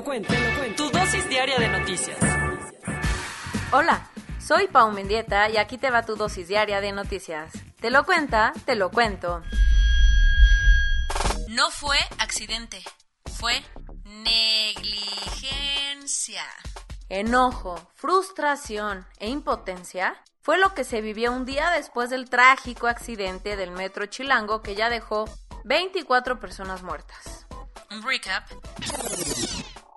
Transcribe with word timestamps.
lo 0.00 0.04
cuento, 0.04 0.32
te 0.32 0.40
lo 0.40 0.56
cuento. 0.56 0.84
Tu 0.84 0.90
dosis 0.98 1.28
diaria 1.28 1.58
de 1.58 1.68
noticias. 1.68 2.16
Hola, 3.70 4.08
soy 4.38 4.66
Pau 4.68 4.90
Mendieta 4.92 5.50
y 5.50 5.58
aquí 5.58 5.76
te 5.76 5.90
va 5.90 6.06
tu 6.06 6.16
dosis 6.16 6.48
diaria 6.48 6.80
de 6.80 6.90
noticias. 6.92 7.52
Te 7.78 7.90
lo 7.90 8.06
cuenta, 8.06 8.54
te 8.64 8.76
lo 8.76 8.90
cuento. 8.90 9.42
No 11.48 11.70
fue 11.70 11.98
accidente, 12.18 12.82
fue 13.38 13.62
negligencia. 14.04 14.84
Enojo, 17.10 17.92
frustración 17.94 19.06
e 19.18 19.28
impotencia 19.28 20.16
fue 20.40 20.56
lo 20.56 20.72
que 20.74 20.84
se 20.84 21.02
vivió 21.02 21.30
un 21.30 21.44
día 21.44 21.68
después 21.72 22.08
del 22.08 22.30
trágico 22.30 22.86
accidente 22.86 23.54
del 23.56 23.72
metro 23.72 24.06
Chilango 24.06 24.62
que 24.62 24.74
ya 24.74 24.88
dejó 24.88 25.26
24 25.64 26.40
personas 26.40 26.82
muertas. 26.82 27.44
Recap. 28.02 28.44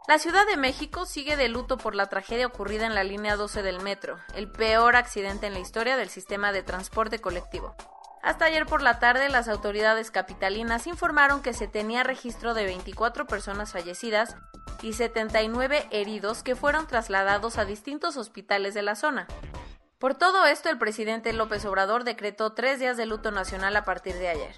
La 0.05 0.19
Ciudad 0.19 0.45
de 0.45 0.57
México 0.57 1.05
sigue 1.05 1.37
de 1.37 1.47
luto 1.47 1.77
por 1.77 1.95
la 1.95 2.07
tragedia 2.07 2.47
ocurrida 2.47 2.85
en 2.85 2.93
la 2.93 3.05
línea 3.05 3.37
12 3.37 3.63
del 3.63 3.81
metro, 3.81 4.19
el 4.35 4.51
peor 4.51 4.97
accidente 4.97 5.47
en 5.47 5.53
la 5.53 5.59
historia 5.59 5.95
del 5.95 6.09
sistema 6.09 6.51
de 6.51 6.61
transporte 6.61 7.19
colectivo. 7.19 7.73
Hasta 8.21 8.43
ayer 8.43 8.65
por 8.65 8.81
la 8.81 8.99
tarde, 8.99 9.29
las 9.29 9.47
autoridades 9.47 10.11
capitalinas 10.11 10.87
informaron 10.87 11.41
que 11.41 11.53
se 11.53 11.69
tenía 11.69 12.03
registro 12.03 12.53
de 12.53 12.65
24 12.65 13.27
personas 13.27 13.71
fallecidas 13.71 14.35
y 14.81 14.91
79 14.91 15.87
heridos 15.91 16.43
que 16.43 16.57
fueron 16.57 16.85
trasladados 16.85 17.57
a 17.57 17.63
distintos 17.63 18.17
hospitales 18.17 18.73
de 18.73 18.81
la 18.81 18.95
zona. 18.95 19.25
Por 19.99 20.15
todo 20.15 20.45
esto, 20.45 20.69
el 20.69 20.77
presidente 20.77 21.31
López 21.31 21.63
Obrador 21.63 22.03
decretó 22.03 22.51
tres 22.51 22.77
días 22.77 22.97
de 22.97 23.05
luto 23.05 23.31
nacional 23.31 23.73
a 23.77 23.85
partir 23.85 24.15
de 24.15 24.27
ayer. 24.27 24.55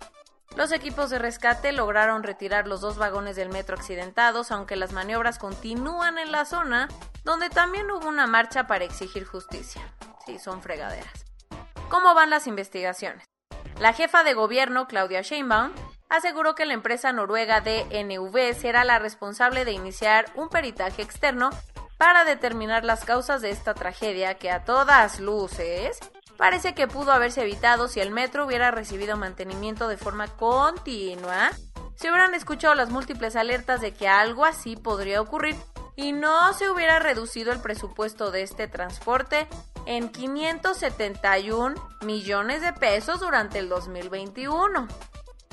Los 0.56 0.72
equipos 0.72 1.10
de 1.10 1.20
rescate 1.20 1.72
lograron 1.72 2.24
retirar 2.24 2.68
los 2.68 2.80
dos 2.80 2.98
vagones 2.98 3.36
del 3.36 3.50
metro 3.50 3.76
accidentados, 3.76 4.52
aunque 4.52 4.76
las 4.76 4.94
maniobras 4.94 5.38
continúan 5.38 6.18
en 6.18 6.32
la 6.32 6.46
zona, 6.46 6.88
donde 7.24 7.50
también 7.50 7.92
hubo 7.92 8.08
una 8.08 8.26
marcha 8.26 8.66
para 8.68 8.86
exigir 8.86 9.26
justicia. 9.26 9.82
Sí, 10.26 10.40
son 10.40 10.62
fregaderas. 10.62 11.26
¿Cómo 11.90 12.14
van 12.14 12.30
las 12.30 12.48
investigaciones? 12.48 13.26
La 13.80 13.92
jefa 13.92 14.24
de 14.24 14.34
gobierno, 14.34 14.88
Claudia 14.88 15.22
Sheinbaum, 15.22 15.74
aseguró 16.10 16.56
que 16.56 16.66
la 16.66 16.74
empresa 16.74 17.12
noruega 17.12 17.62
DNV 17.62 18.54
será 18.54 18.86
la 18.86 19.00
responsable 19.00 19.66
de 19.66 19.74
iniciar 19.74 20.26
un 20.36 20.50
peritaje 20.50 21.02
externo 21.02 21.50
para 21.98 22.26
determinar 22.26 22.86
las 22.86 23.04
causas 23.04 23.42
de 23.42 23.50
esta 23.50 23.74
tragedia 23.74 24.36
que 24.36 24.52
a 24.52 24.64
todas 24.64 25.20
luces 25.20 26.00
parece 26.38 26.74
que 26.74 26.88
pudo 26.88 27.12
haberse 27.12 27.42
evitado 27.42 27.88
si 27.88 28.00
el 28.00 28.12
metro 28.12 28.46
hubiera 28.46 28.72
recibido 28.72 29.18
mantenimiento 29.18 29.88
de 29.88 29.98
forma 29.98 30.28
continua, 30.28 31.52
se 31.96 32.10
hubieran 32.10 32.34
escuchado 32.34 32.76
las 32.76 32.90
múltiples 32.90 33.36
alertas 33.36 33.82
de 33.82 33.94
que 33.94 34.08
algo 34.08 34.46
así 34.46 34.76
podría 34.76 35.22
ocurrir 35.22 35.56
y 35.96 36.12
no 36.12 36.54
se 36.54 36.70
hubiera 36.70 37.00
reducido 37.00 37.52
el 37.52 37.62
presupuesto 37.62 38.32
de 38.32 38.44
este 38.44 38.68
transporte 38.68 39.48
en 39.86 40.10
571 40.10 41.76
millones 42.02 42.62
de 42.62 42.74
pesos 42.74 43.20
durante 43.20 43.60
el 43.60 43.70
2021. 43.70 44.88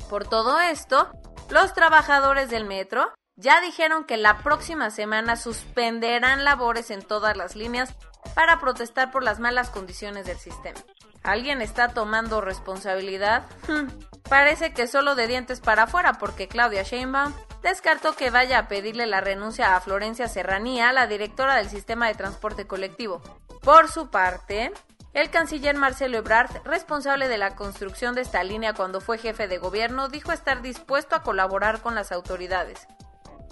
Por 0.09 0.27
todo 0.27 0.59
esto, 0.59 1.09
los 1.49 1.73
trabajadores 1.73 2.49
del 2.49 2.65
metro 2.65 3.13
ya 3.35 3.61
dijeron 3.61 4.03
que 4.05 4.17
la 4.17 4.39
próxima 4.39 4.89
semana 4.89 5.35
suspenderán 5.35 6.43
labores 6.43 6.91
en 6.91 7.01
todas 7.01 7.37
las 7.37 7.55
líneas 7.55 7.95
para 8.35 8.59
protestar 8.59 9.11
por 9.11 9.23
las 9.23 9.39
malas 9.39 9.69
condiciones 9.69 10.25
del 10.25 10.37
sistema. 10.37 10.79
¿Alguien 11.23 11.61
está 11.61 11.89
tomando 11.89 12.41
responsabilidad? 12.41 13.43
Hmm, 13.67 13.87
parece 14.29 14.73
que 14.73 14.87
solo 14.87 15.15
de 15.15 15.27
dientes 15.27 15.61
para 15.61 15.83
afuera 15.83 16.13
porque 16.13 16.47
Claudia 16.47 16.83
Sheinbaum 16.83 17.33
descartó 17.61 18.13
que 18.13 18.29
vaya 18.29 18.59
a 18.59 18.67
pedirle 18.67 19.05
la 19.05 19.21
renuncia 19.21 19.75
a 19.75 19.81
Florencia 19.81 20.27
Serranía, 20.27 20.91
la 20.91 21.07
directora 21.07 21.55
del 21.55 21.69
sistema 21.69 22.07
de 22.07 22.15
transporte 22.15 22.67
colectivo. 22.67 23.21
Por 23.61 23.89
su 23.89 24.09
parte, 24.09 24.73
el 25.13 25.29
canciller 25.29 25.75
Marcelo 25.75 26.17
Ebrard, 26.17 26.63
responsable 26.65 27.29
de 27.29 27.37
la 27.37 27.55
construcción 27.55 28.15
de 28.15 28.21
esta 28.21 28.43
línea 28.43 28.73
cuando 28.73 28.99
fue 28.99 29.17
jefe 29.17 29.47
de 29.47 29.59
gobierno, 29.59 30.09
dijo 30.09 30.33
estar 30.33 30.61
dispuesto 30.61 31.15
a 31.15 31.23
colaborar 31.23 31.81
con 31.81 31.95
las 31.95 32.11
autoridades. 32.11 32.87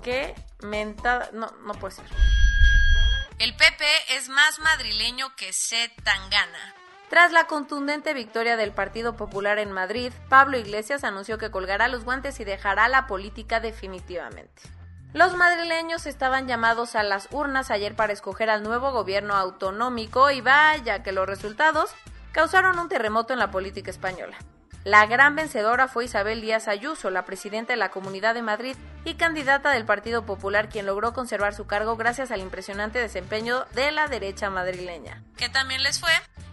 ¿Qué 0.03 0.35
mentada? 0.61 1.29
No, 1.31 1.47
no 1.65 1.73
puede 1.73 1.95
ser. 1.95 2.40
El 3.41 3.55
PP 3.55 3.83
es 4.11 4.29
más 4.29 4.59
madrileño 4.59 5.35
que 5.35 5.51
C. 5.51 5.91
Tangana. 6.03 6.75
Tras 7.09 7.31
la 7.31 7.47
contundente 7.47 8.13
victoria 8.13 8.55
del 8.55 8.71
Partido 8.71 9.15
Popular 9.15 9.57
en 9.57 9.71
Madrid, 9.71 10.13
Pablo 10.29 10.59
Iglesias 10.59 11.03
anunció 11.03 11.39
que 11.39 11.49
colgará 11.49 11.87
los 11.87 12.03
guantes 12.03 12.39
y 12.39 12.43
dejará 12.43 12.87
la 12.87 13.07
política 13.07 13.59
definitivamente. 13.59 14.61
Los 15.13 15.35
madrileños 15.35 16.05
estaban 16.05 16.47
llamados 16.47 16.93
a 16.93 17.01
las 17.01 17.29
urnas 17.31 17.71
ayer 17.71 17.95
para 17.95 18.13
escoger 18.13 18.51
al 18.51 18.61
nuevo 18.61 18.91
gobierno 18.91 19.33
autonómico 19.33 20.29
y 20.29 20.41
vaya 20.41 21.01
que 21.01 21.11
los 21.11 21.25
resultados 21.25 21.89
causaron 22.33 22.77
un 22.77 22.89
terremoto 22.89 23.33
en 23.33 23.39
la 23.39 23.49
política 23.49 23.89
española. 23.89 24.37
La 24.83 25.05
gran 25.05 25.35
vencedora 25.35 25.87
fue 25.87 26.05
Isabel 26.05 26.41
Díaz 26.41 26.67
Ayuso, 26.67 27.11
la 27.11 27.23
presidenta 27.23 27.73
de 27.73 27.77
la 27.77 27.91
Comunidad 27.91 28.33
de 28.33 28.41
Madrid 28.41 28.75
y 29.05 29.13
candidata 29.13 29.69
del 29.69 29.85
Partido 29.85 30.25
Popular, 30.25 30.69
quien 30.69 30.87
logró 30.87 31.13
conservar 31.13 31.53
su 31.53 31.67
cargo 31.67 31.97
gracias 31.97 32.31
al 32.31 32.41
impresionante 32.41 32.97
desempeño 32.97 33.65
de 33.75 33.91
la 33.91 34.07
derecha 34.07 34.49
madrileña. 34.49 35.21
¿Qué 35.37 35.49
también 35.49 35.83
les 35.83 35.99
fue? 35.99 36.09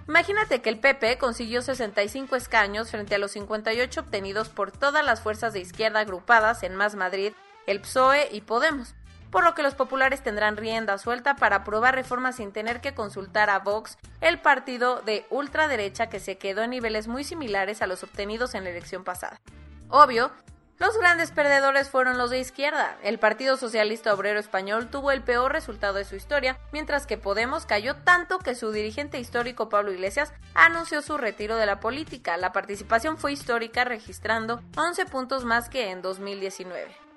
Imagínate 0.07 0.61
que 0.61 0.69
el 0.69 0.79
PP 0.79 1.17
consiguió 1.17 1.63
65 1.63 2.37
escaños 2.37 2.91
frente 2.91 3.15
a 3.15 3.19
los 3.19 3.31
58 3.31 4.01
obtenidos 4.01 4.51
por 4.51 4.73
todas 4.73 5.05
las 5.05 5.23
fuerzas 5.23 5.55
de 5.55 5.61
izquierda 5.61 6.01
agrupadas 6.01 6.63
en 6.65 6.77
Más 6.77 6.97
Madrid, 6.97 7.33
el 7.67 7.81
PSOE 7.81 8.29
y 8.31 8.43
Podemos, 8.43 8.95
por 9.31 9.45
lo 9.45 9.55
que 9.55 9.63
los 9.63 9.75
populares 9.75 10.23
tendrán 10.23 10.57
rienda 10.57 10.99
suelta 10.99 11.37
para 11.37 11.57
aprobar 11.57 11.95
reformas 11.95 12.37
sin 12.37 12.53
tener 12.53 12.81
que 12.81 12.95
consultar 12.95 13.51
a 13.51 13.59
Vox, 13.59 13.99
el 14.21 14.41
partido 14.41 15.03
de 15.03 15.27
ultraderecha 15.31 16.09
que 16.09 16.21
se 16.21 16.39
quedó 16.39 16.63
en 16.63 16.71
niveles 16.71 17.09
muy 17.09 17.25
similares 17.25 17.83
a 17.83 17.87
los 17.87 18.03
obtenidos 18.03 18.55
en 18.55 18.65
la 18.65 18.71
elección 18.71 19.05
pasada. 19.05 19.41
Obvio, 19.89 20.31
los 20.79 20.97
grandes 20.97 21.33
perdedores 21.33 21.91
fueron 21.91 22.19
los 22.19 22.31
de 22.31 22.39
izquierda. 22.39 22.97
El 23.03 23.19
Partido 23.19 23.57
Socialista 23.57 24.15
Obrero 24.15 24.39
Español 24.39 24.89
tuvo 24.89 25.11
el 25.11 25.23
peor 25.23 25.51
resultado 25.51 25.95
de 25.95 26.05
su 26.05 26.15
historia, 26.15 26.57
mientras 26.71 27.05
que 27.05 27.19
Podemos 27.19 27.67
cayó 27.67 27.97
tanto 27.97 28.39
que 28.39 28.55
su 28.55 28.71
dirigente 28.71 29.19
histórico 29.19 29.69
Pablo 29.69 29.93
Iglesias 29.93 30.33
anunció 30.55 31.03
su 31.03 31.19
retiro 31.19 31.57
de 31.57 31.67
la 31.67 31.81
política. 31.81 32.37
La 32.37 32.53
participación 32.53 33.19
fue 33.19 33.33
histórica, 33.33 33.85
registrando 33.85 34.63
11 34.77 35.07
puntos 35.07 35.45
más 35.45 35.69
que 35.69 35.91
en 35.91 36.01
2019. 36.01 37.08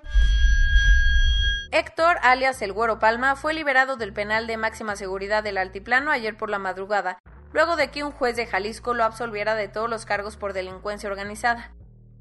Héctor, 1.74 2.18
alias 2.20 2.60
el 2.60 2.74
Güero 2.74 2.98
Palma, 2.98 3.34
fue 3.34 3.54
liberado 3.54 3.96
del 3.96 4.12
penal 4.12 4.46
de 4.46 4.58
máxima 4.58 4.94
seguridad 4.94 5.42
del 5.42 5.56
Altiplano 5.56 6.10
ayer 6.10 6.36
por 6.36 6.50
la 6.50 6.58
madrugada, 6.58 7.18
luego 7.54 7.76
de 7.76 7.90
que 7.90 8.04
un 8.04 8.12
juez 8.12 8.36
de 8.36 8.46
Jalisco 8.46 8.92
lo 8.92 9.04
absolviera 9.04 9.54
de 9.54 9.68
todos 9.68 9.88
los 9.88 10.04
cargos 10.04 10.36
por 10.36 10.52
delincuencia 10.52 11.08
organizada. 11.08 11.72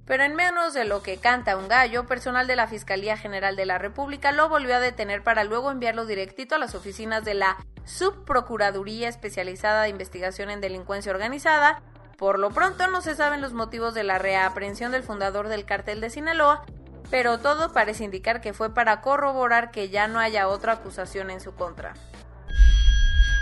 Pero 0.05 0.23
en 0.23 0.35
menos 0.35 0.73
de 0.73 0.85
lo 0.85 1.03
que 1.03 1.17
canta 1.17 1.57
un 1.57 1.67
gallo, 1.67 2.05
personal 2.05 2.47
de 2.47 2.55
la 2.55 2.67
Fiscalía 2.67 3.17
General 3.17 3.57
de 3.57 3.65
la 3.65 3.77
República 3.77 4.31
lo 4.31 4.47
volvió 4.47 4.77
a 4.77 4.79
detener 4.79 5.21
para 5.21 5.43
luego 5.43 5.69
enviarlo 5.69 6.05
directito 6.05 6.55
a 6.55 6.57
las 6.57 6.73
oficinas 6.73 7.25
de 7.25 7.33
la 7.33 7.57
Subprocuraduría 7.83 9.09
Especializada 9.09 9.83
de 9.83 9.89
Investigación 9.89 10.49
en 10.49 10.61
Delincuencia 10.61 11.11
Organizada. 11.11 11.83
Por 12.17 12.39
lo 12.39 12.51
pronto 12.51 12.87
no 12.87 13.01
se 13.01 13.15
saben 13.15 13.41
los 13.41 13.51
motivos 13.51 13.93
de 13.95 14.05
la 14.05 14.17
reaprehensión 14.17 14.93
del 14.93 15.03
fundador 15.03 15.49
del 15.49 15.65
cartel 15.65 15.99
de 15.99 16.09
Sinaloa, 16.09 16.63
pero 17.09 17.39
todo 17.39 17.73
parece 17.73 18.03
indicar 18.03 18.41
que 18.41 18.53
fue 18.53 18.73
para 18.73 19.01
corroborar 19.01 19.71
que 19.71 19.89
ya 19.89 20.07
no 20.07 20.19
haya 20.19 20.47
otra 20.47 20.73
acusación 20.73 21.29
en 21.29 21.41
su 21.41 21.55
contra. 21.55 21.93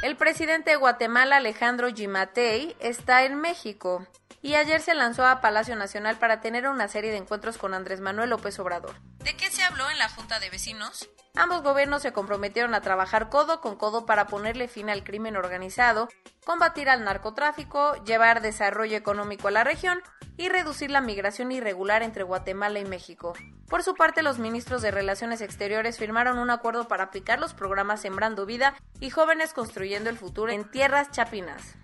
El 0.02 0.16
presidente 0.16 0.72
de 0.72 0.78
Guatemala, 0.78 1.38
Alejandro 1.38 1.90
Gimatei, 1.94 2.76
está 2.80 3.26
en 3.26 3.36
México 3.36 4.08
y 4.42 4.56
ayer 4.56 4.80
se 4.80 4.94
lanzó 4.94 5.26
a 5.26 5.42
Palacio 5.42 5.76
Nacional 5.76 6.18
para 6.18 6.40
tener 6.40 6.68
una 6.68 6.88
serie 6.88 7.12
de 7.12 7.18
encuentros 7.18 7.58
con 7.58 7.74
Andrés 7.74 8.00
Manuel 8.00 8.30
López 8.30 8.58
Obrador. 8.60 8.96
¿De 9.18 9.36
qué 9.36 9.49
se 9.49 9.49
en 9.88 9.98
la 9.98 10.10
Junta 10.10 10.40
de 10.40 10.50
Vecinos? 10.50 11.10
Ambos 11.36 11.62
gobiernos 11.64 12.02
se 12.02 12.12
comprometieron 12.12 12.74
a 12.74 12.82
trabajar 12.82 13.30
codo 13.30 13.62
con 13.62 13.78
codo 13.78 14.06
para 14.06 14.28
ponerle 14.28 14.68
fin 14.68 14.90
al 14.90 15.04
crimen 15.04 15.38
organizado, 15.38 16.10
combatir 16.44 16.90
al 16.90 17.06
narcotráfico, 17.06 17.96
llevar 18.04 18.42
desarrollo 18.42 18.98
económico 18.98 19.48
a 19.48 19.52
la 19.52 19.64
región 19.64 20.02
y 20.36 20.50
reducir 20.50 20.92
la 20.92 21.02
migración 21.02 21.52
irregular 21.52 22.02
entre 22.02 22.24
Guatemala 22.24 22.80
y 22.80 22.86
México. 22.86 23.34
Por 23.70 23.84
su 23.84 23.94
parte, 23.94 24.24
los 24.24 24.40
ministros 24.40 24.82
de 24.82 24.92
Relaciones 24.92 25.42
Exteriores 25.42 25.98
firmaron 25.98 26.40
un 26.40 26.50
acuerdo 26.50 26.88
para 26.88 27.06
aplicar 27.06 27.40
los 27.40 27.54
programas 27.54 28.02
Sembrando 28.02 28.46
Vida 28.46 28.74
y 29.00 29.12
Jóvenes 29.12 29.54
Construyendo 29.54 30.10
el 30.10 30.18
Futuro 30.18 30.52
en 30.52 30.70
tierras 30.70 31.12
chapinas. 31.12 31.76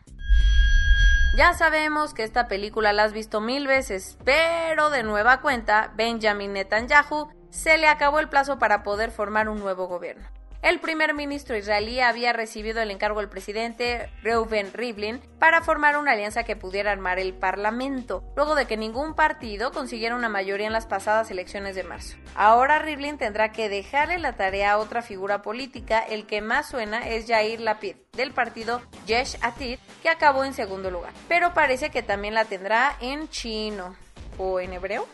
Ya 1.38 1.53
sabemos 1.53 2.13
que 2.13 2.24
esta 2.24 2.48
película 2.48 2.94
la 2.94 3.03
has 3.03 3.12
visto 3.12 3.41
mil 3.41 3.68
veces, 3.68 4.18
pero 4.24 4.89
de 4.89 5.03
nueva 5.03 5.41
cuenta, 5.41 5.91
Benjamin 5.95 6.53
Netanyahu 6.53 7.30
se 7.56 7.78
le 7.78 7.88
acabó 7.88 8.19
el 8.19 8.28
plazo 8.28 8.60
para 8.60 8.84
poder 8.84 9.12
formar 9.12 9.48
un 9.48 9.60
nuevo 9.60 9.88
gobierno. 9.88 10.28
El 10.62 10.80
primer 10.80 11.13
ministro 11.13 11.56
israelí 11.56 12.00
había 12.00 12.34
recibido 12.34 12.81
el 12.81 12.90
encargo 12.90 13.19
del 13.19 13.30
presidente 13.30 14.10
Reuven 14.24 14.74
Rivlin 14.74 15.22
para 15.38 15.62
formar 15.62 15.96
una 15.96 16.13
alianza 16.13 16.44
que 16.44 16.56
pudiera 16.56 16.92
armar 16.92 17.19
el 17.19 17.34
Parlamento, 17.36 18.24
luego 18.36 18.56
de 18.56 18.66
que 18.66 18.75
ningún 18.75 19.13
partido 19.13 19.72
consiguiera 19.72 20.16
una 20.16 20.28
mayoría 20.28 20.66
en 20.66 20.74
las 20.74 20.88
pasadas 20.88 21.30
elecciones 21.30 21.75
de 21.75 21.84
marzo. 21.84 22.18
Ahora 22.36 22.80
Rivlin 22.80 23.18
tendrá 23.18 23.52
que 23.52 23.69
dejarle 23.69 24.18
la 24.18 24.34
tarea 24.34 24.72
a 24.72 24.78
otra 24.80 25.04
figura 25.04 25.44
política, 25.44 26.00
el 26.00 26.25
que 26.25 26.42
más 26.42 26.68
suena 26.68 27.08
es 27.08 27.28
Yair 27.28 27.62
Lapid, 27.62 27.96
del 28.13 28.31
partido 28.31 28.81
Yesh 29.06 29.38
Atid, 29.42 29.78
que 30.01 30.10
acabó 30.10 30.44
en 30.44 30.56
segundo 30.56 30.90
lugar, 30.90 31.13
pero 31.28 31.54
parece 31.54 31.92
que 31.92 32.01
también 32.01 32.34
la 32.34 32.46
tendrá 32.46 32.98
en 33.01 33.30
chino 33.30 33.96
o 34.40 34.60
en 34.60 34.74
hebreo. 34.74 35.08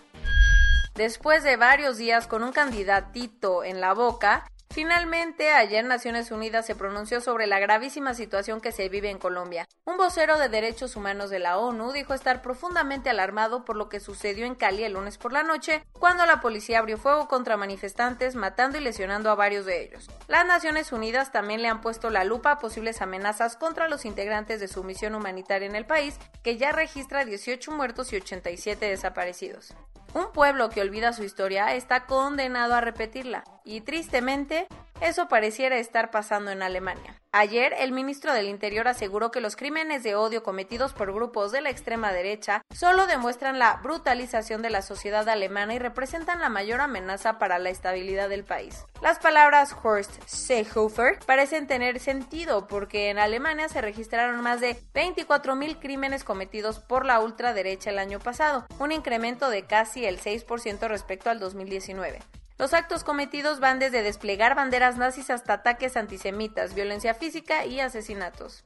Después 0.96 1.44
de 1.44 1.56
varios 1.56 1.98
días 1.98 2.28
con 2.28 2.44
un 2.44 2.52
candidatito 2.52 3.64
en 3.64 3.80
la 3.80 3.94
boca, 3.94 4.46
Finalmente, 4.72 5.52
ayer 5.52 5.84
Naciones 5.84 6.32
Unidas 6.32 6.66
se 6.66 6.76
pronunció 6.76 7.20
sobre 7.20 7.46
la 7.46 7.60
gravísima 7.60 8.14
situación 8.14 8.62
que 8.62 8.72
se 8.72 8.88
vive 8.88 9.10
en 9.10 9.18
Colombia. 9.18 9.68
Un 9.84 9.98
vocero 9.98 10.38
de 10.38 10.48
derechos 10.48 10.96
humanos 10.96 11.30
de 11.30 11.40
la 11.40 11.58
ONU 11.58 11.92
dijo 11.92 12.14
estar 12.14 12.42
profundamente 12.42 13.10
alarmado 13.10 13.66
por 13.66 13.76
lo 13.76 13.90
que 13.90 14.00
sucedió 14.00 14.46
en 14.46 14.56
Cali 14.56 14.86
el 14.86 14.94
lunes 14.94 15.18
por 15.18 15.34
la 15.34 15.44
noche, 15.44 15.84
cuando 15.92 16.26
la 16.26 16.40
policía 16.40 16.80
abrió 16.80 16.98
fuego 16.98 17.28
contra 17.28 17.58
manifestantes, 17.58 18.36
matando 18.36 18.78
y 18.78 18.82
lesionando 18.82 19.30
a 19.30 19.36
varios 19.36 19.66
de 19.66 19.84
ellos. 19.84 20.10
Las 20.30 20.46
Naciones 20.46 20.94
Unidas 20.94 21.34
también 21.34 21.62
le 21.62 21.68
han 21.68 21.82
puesto 21.82 22.10
la 22.10 22.24
lupa 22.24 22.52
a 22.52 22.60
posibles 22.60 23.02
amenazas 23.02 23.58
contra 23.58 23.90
los 23.90 24.06
integrantes 24.06 24.62
de 24.62 24.70
su 24.70 24.86
misión 24.86 25.16
humanitaria 25.16 25.68
en 25.68 25.76
el 25.76 25.86
país, 25.86 26.18
que 26.44 26.56
ya 26.56 26.72
registra 26.72 27.26
18 27.26 27.72
muertos 27.72 28.14
y 28.14 28.16
87 28.16 28.86
desaparecidos. 28.86 29.74
Un 30.13 30.31
pueblo 30.34 30.69
que 30.69 30.81
olvida 30.81 31.13
su 31.13 31.24
historia 31.24 31.74
está 31.74 32.06
condenado 32.06 32.74
a 32.74 32.81
repetirla, 32.81 33.46
y 33.63 33.81
tristemente, 33.81 34.68
eso 35.01 35.27
pareciera 35.27 35.77
estar 35.77 36.12
pasando 36.12 36.51
en 36.51 36.63
Alemania. 36.63 37.19
Ayer, 37.33 37.74
el 37.80 37.92
ministro 37.92 38.33
del 38.33 38.48
Interior 38.48 38.88
aseguró 38.88 39.31
que 39.31 39.42
los 39.42 39.56
crímenes 39.56 40.03
de 40.03 40.15
odio 40.15 40.44
cometidos 40.44 40.94
por 40.94 41.13
grupos 41.13 41.51
de 41.51 41.62
la 41.62 41.69
extrema 41.69 42.12
derecha 42.12 42.62
solo 42.74 43.07
demuestran 43.07 43.57
la 43.57 43.77
brutalización 43.81 44.62
de 44.62 44.69
la 44.69 44.81
sociedad 44.81 45.27
alemana 45.30 45.74
y 45.74 45.80
representan 45.80 46.42
la 46.42 46.50
mayor 46.50 46.81
amenaza 46.81 47.39
para 47.39 47.57
la 47.57 47.69
estabilidad 47.69 48.30
del 48.30 48.44
país. 48.44 48.86
Las 49.01 49.18
palabras 49.19 49.75
Horst 49.81 50.12
Seehofer 50.25 51.19
parecen 51.25 51.68
tener 51.68 52.00
sentido 52.00 52.68
porque 52.68 53.09
en 53.09 53.18
Alemania 53.18 53.69
se 53.69 53.81
registraron 53.81 54.42
más 54.42 54.59
de 54.59 54.75
24.000 54.94 55.80
crímenes 55.80 56.24
cometidos 56.24 56.80
por 56.80 57.06
la 57.06 57.21
ultraderecha 57.21 57.89
el 57.89 58.00
año 58.00 58.19
pasado, 58.19 58.65
un 58.77 58.92
incremento 58.92 59.50
de 59.50 59.63
casi 59.63 60.06
el 60.06 60.19
6% 60.19 60.88
respecto 60.88 61.30
al 61.30 61.39
2019. 61.39 62.19
Los 62.62 62.75
actos 62.75 63.04
cometidos 63.04 63.60
van 63.60 63.80
desde 63.80 64.04
desplegar 64.04 64.54
banderas 64.54 64.96
nazis 64.96 65.31
hasta 65.31 65.54
ataques 65.54 65.98
antisemitas, 65.98 66.75
violencia 66.75 67.16
física 67.16 67.66
y 67.66 67.80
asesinatos. 67.80 68.63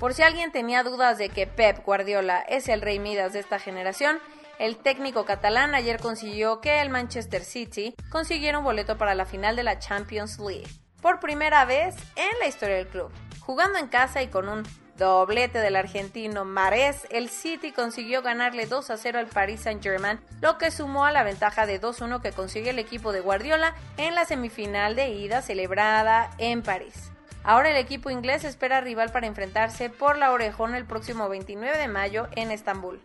Por 0.00 0.12
si 0.12 0.22
alguien 0.22 0.50
tenía 0.50 0.82
dudas 0.82 1.16
de 1.16 1.28
que 1.28 1.46
Pep 1.46 1.84
Guardiola 1.84 2.40
es 2.40 2.68
el 2.68 2.80
rey 2.80 2.98
Midas 2.98 3.32
de 3.32 3.38
esta 3.38 3.60
generación, 3.60 4.18
el 4.58 4.76
técnico 4.76 5.24
catalán 5.24 5.76
ayer 5.76 6.00
consiguió 6.00 6.60
que 6.60 6.80
el 6.80 6.90
Manchester 6.90 7.44
City 7.44 7.94
consiguiera 8.10 8.58
un 8.58 8.64
boleto 8.64 8.98
para 8.98 9.14
la 9.14 9.24
final 9.24 9.54
de 9.54 9.62
la 9.62 9.78
Champions 9.78 10.40
League, 10.40 10.66
por 11.00 11.20
primera 11.20 11.64
vez 11.66 11.94
en 12.16 12.40
la 12.40 12.48
historia 12.48 12.74
del 12.74 12.88
club. 12.88 13.12
Jugando 13.38 13.78
en 13.78 13.86
casa 13.86 14.20
y 14.20 14.26
con 14.26 14.48
un 14.48 14.64
Doblete 14.96 15.58
del 15.58 15.74
argentino 15.74 16.44
Marés, 16.44 17.06
el 17.10 17.28
City 17.28 17.72
consiguió 17.72 18.22
ganarle 18.22 18.66
2 18.66 18.90
a 18.90 18.96
0 18.96 19.18
al 19.18 19.26
Paris 19.26 19.62
Saint-Germain, 19.62 20.20
lo 20.40 20.56
que 20.56 20.70
sumó 20.70 21.04
a 21.04 21.10
la 21.10 21.24
ventaja 21.24 21.66
de 21.66 21.80
2-1 21.80 22.22
que 22.22 22.30
consiguió 22.30 22.70
el 22.70 22.78
equipo 22.78 23.12
de 23.12 23.20
Guardiola 23.20 23.74
en 23.96 24.14
la 24.14 24.24
semifinal 24.24 24.94
de 24.94 25.08
ida 25.08 25.42
celebrada 25.42 26.30
en 26.38 26.62
París. 26.62 27.10
Ahora 27.42 27.70
el 27.70 27.76
equipo 27.76 28.08
inglés 28.08 28.44
espera 28.44 28.80
rival 28.80 29.10
para 29.10 29.26
enfrentarse 29.26 29.90
por 29.90 30.16
la 30.16 30.30
orejona 30.30 30.78
el 30.78 30.86
próximo 30.86 31.28
29 31.28 31.76
de 31.76 31.88
mayo 31.88 32.28
en 32.36 32.52
Estambul. 32.52 33.02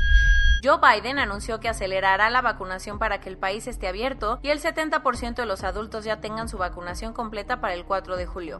Joe 0.62 0.80
Biden 0.82 1.20
anunció 1.20 1.62
que 1.62 1.70
acelerará 1.70 2.30
la 2.30 2.42
vacunación 2.42 3.00
para 3.00 3.22
que 3.22 3.30
el 3.30 3.38
país 3.38 3.68
esté 3.68 3.88
abierto 3.88 4.40
y 4.42 4.50
el 4.50 4.62
70% 4.62 5.36
de 5.36 5.46
los 5.46 5.64
adultos 5.64 6.04
ya 6.04 6.20
tengan 6.20 6.50
su 6.50 6.58
vacunación 6.58 7.14
completa 7.14 7.62
para 7.62 7.76
el 7.76 7.86
4 7.86 8.18
de 8.18 8.26
julio. 8.26 8.60